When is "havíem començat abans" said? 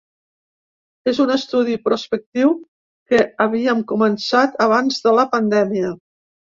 3.49-5.03